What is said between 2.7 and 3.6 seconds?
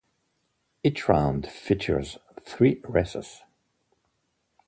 races.